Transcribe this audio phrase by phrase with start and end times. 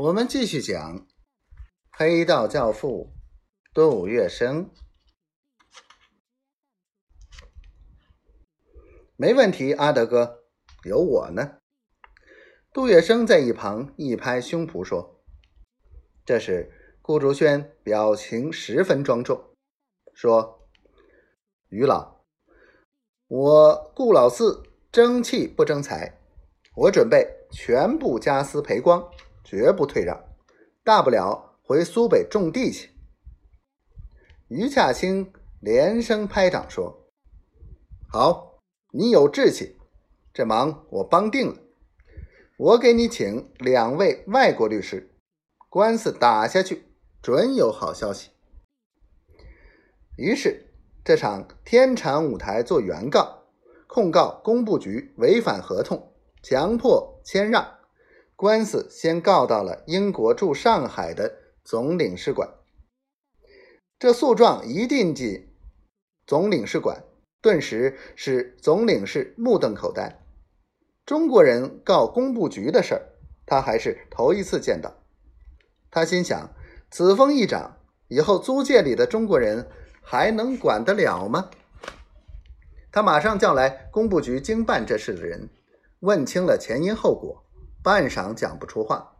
[0.00, 1.08] 我们继续讲
[1.90, 3.12] 黑道教父
[3.74, 4.68] 杜月笙。
[9.16, 10.44] 没问题，阿德哥，
[10.84, 11.58] 有我呢。
[12.72, 15.20] 杜月笙在一旁一拍胸脯说
[16.24, 16.70] ：“这时，
[17.02, 19.52] 顾竹轩表情十分庄重，
[20.14, 20.68] 说
[21.70, 22.24] ：‘于老，
[23.26, 24.62] 我顾老四
[24.92, 26.20] 争气不争财，
[26.76, 29.04] 我准备全部家私赔光。’”
[29.50, 30.22] 绝不退让，
[30.84, 32.90] 大不了回苏北种地去。
[34.48, 37.08] 于恰清连声拍掌说
[38.12, 38.60] ：“好，
[38.92, 39.78] 你有志气，
[40.34, 41.56] 这忙我帮定了。
[42.58, 45.16] 我给你请两位外国律师，
[45.70, 46.84] 官司打下去，
[47.22, 48.28] 准有好消息。”
[50.18, 53.44] 于是，这场天产舞台做原告，
[53.86, 56.12] 控告工部局违反合同，
[56.42, 57.77] 强迫谦让。
[58.38, 62.48] 官司先告到了英国驻上海的总领事馆，
[63.98, 65.48] 这诉状一进进
[66.24, 67.02] 总领事馆，
[67.42, 70.24] 顿时使总领事目瞪口呆。
[71.04, 73.02] 中国人告工部局的事儿，
[73.44, 75.02] 他还是头一次见到。
[75.90, 76.54] 他心想：
[76.92, 79.68] 此风一长，以后租界里的中国人
[80.00, 81.50] 还能管得了吗？
[82.92, 85.50] 他马上叫来工部局经办这事的人，
[85.98, 87.44] 问清了前因后果。
[87.82, 89.16] 半晌讲不出话，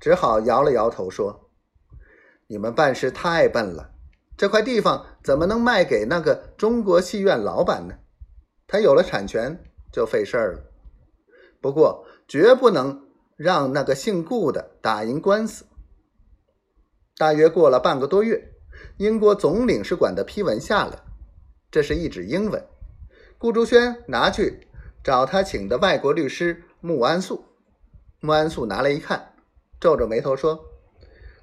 [0.00, 1.50] 只好摇了摇头说
[2.48, 3.92] ：“你们办事太笨了，
[4.36, 7.94] 这块地方怎么能卖给那个中国戏院老板呢？
[8.66, 10.62] 他有了产权就费事儿了。
[11.60, 15.66] 不过绝不能让那个姓顾的打赢官司。”
[17.18, 18.52] 大约过了半个多月，
[18.96, 21.02] 英国总领事馆的批文下来，
[21.70, 22.64] 这是一纸英文。
[23.36, 24.68] 顾竹轩拿去
[25.04, 27.44] 找他请的外国律师穆安素。
[28.22, 29.32] 穆安素拿来一看，
[29.80, 30.66] 皱着眉头说：“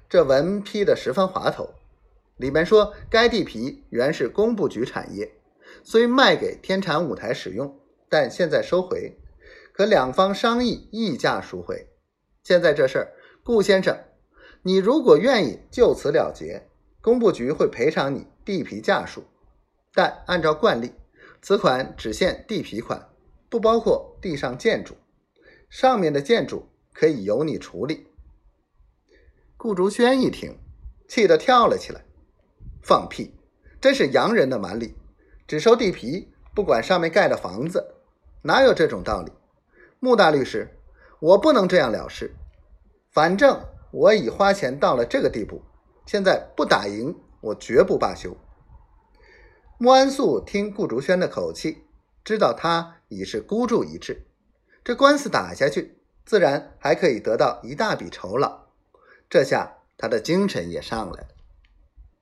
[0.08, 1.74] 这文批的十分滑头，
[2.36, 5.28] 里面说该地皮原是工部局产业，
[5.82, 9.18] 虽卖给天产舞台使用，但现在收回，
[9.72, 11.88] 可两方商议议价赎回。
[12.44, 13.12] 现在这事儿，
[13.42, 13.98] 顾先生，
[14.62, 16.68] 你如果愿意就此了结，
[17.00, 19.24] 工部局会赔偿你地皮价数，
[19.92, 20.92] 但按照惯例，
[21.42, 23.08] 此款只限地皮款，
[23.50, 24.94] 不包括地上建筑。”
[25.68, 28.06] 上面的建筑可以由你处理。
[29.56, 30.58] 顾竹轩一听，
[31.08, 32.04] 气得跳了起来
[32.82, 33.34] ：“放屁！
[33.80, 34.94] 真是洋人的蛮力，
[35.46, 37.94] 只收地皮，不管上面盖的房子，
[38.42, 39.32] 哪有这种道理？”
[40.00, 40.76] 穆大律师，
[41.20, 42.34] 我不能这样了事。
[43.10, 45.60] 反正我已花钱到了这个地步，
[46.06, 48.36] 现在不打赢，我绝不罢休。
[49.78, 51.84] 穆安素听顾竹轩的口气，
[52.22, 54.27] 知道他已是孤注一掷。
[54.88, 58.68] 这官司打下去，自然还可以得到一大笔酬劳。
[59.28, 61.28] 这下他的精神也上来了。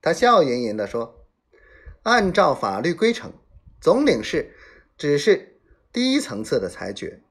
[0.01, 1.25] 他笑吟吟地说
[2.03, 3.31] ：“按照法律规程，
[3.79, 4.53] 总领事
[4.97, 5.61] 只是
[5.93, 7.21] 第一层次的裁决。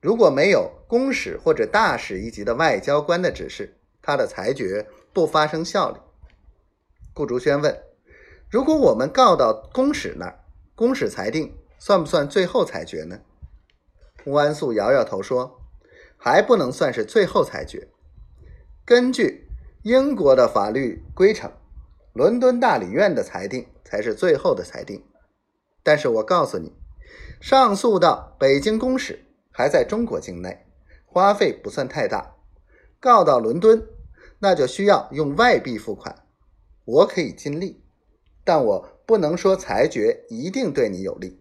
[0.00, 5.98] 如果没有公使或者大使一级的外交官的指示，他的裁决不发生效力。”
[7.12, 7.82] 顾竹轩问
[8.48, 10.40] ：“如果我们告到公使那儿，
[10.74, 13.20] 公使裁定，算不算最后裁决呢？”
[14.26, 15.60] 穆安素摇摇头说
[16.18, 17.86] ：“还不能算是最后裁决。
[18.84, 19.48] 根据
[19.84, 21.52] 英国的法律规程，
[22.12, 25.04] 伦敦大理院的裁定才是最后的裁定。
[25.84, 26.72] 但是我告诉你，
[27.40, 30.66] 上诉到北京公使还在中国境内，
[31.04, 32.34] 花费不算太大；
[32.98, 33.86] 告到伦敦，
[34.40, 36.26] 那就需要用外币付款。
[36.84, 37.84] 我可以尽力，
[38.42, 41.40] 但我不能说裁决一定对你有利。”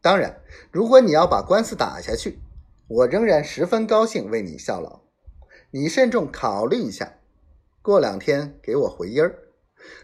[0.00, 2.38] 当然，如果你要把官司打下去，
[2.86, 5.00] 我仍然十分高兴为你效劳。
[5.70, 7.18] 你慎重考虑一下，
[7.82, 9.38] 过两天给我回音儿。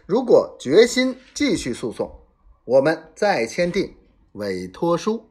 [0.05, 2.11] 如果决心继续诉讼，
[2.65, 3.95] 我们再签订
[4.33, 5.29] 委托书。